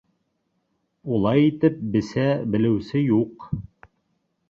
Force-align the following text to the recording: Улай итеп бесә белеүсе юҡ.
Улай 1.17 1.45
итеп 1.51 1.77
бесә 1.97 2.27
белеүсе 2.57 3.07
юҡ. 3.15 3.51